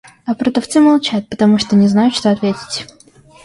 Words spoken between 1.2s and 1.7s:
потому